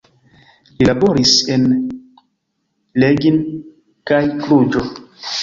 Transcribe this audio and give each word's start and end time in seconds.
Li 0.77 0.87
laboris 0.89 1.33
en 1.55 1.67
Reghin 3.05 3.39
kaj 4.13 4.23
Kluĵo. 4.43 4.85